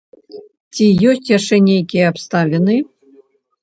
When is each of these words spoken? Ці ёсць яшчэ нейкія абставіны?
Ці 0.73 0.85
ёсць 1.13 1.31
яшчэ 1.37 1.55
нейкія 1.69 2.11
абставіны? 2.15 2.83